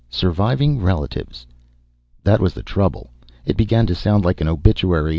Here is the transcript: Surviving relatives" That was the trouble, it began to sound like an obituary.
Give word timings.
Surviving 0.09 0.79
relatives" 0.81 1.45
That 2.23 2.39
was 2.41 2.55
the 2.55 2.63
trouble, 2.63 3.11
it 3.45 3.55
began 3.55 3.85
to 3.85 3.93
sound 3.93 4.25
like 4.25 4.41
an 4.41 4.47
obituary. 4.47 5.09